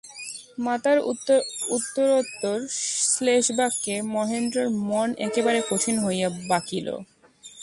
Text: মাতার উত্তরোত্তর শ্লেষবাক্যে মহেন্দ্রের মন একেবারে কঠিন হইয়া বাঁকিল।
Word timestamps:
মাতার 0.57 0.97
উত্তরোত্তর 1.75 2.57
শ্লেষবাক্যে 3.11 3.95
মহেন্দ্রের 4.13 4.67
মন 4.89 5.09
একেবারে 5.27 5.59
কঠিন 5.69 5.95
হইয়া 6.05 6.27
বাঁকিল। 6.49 6.87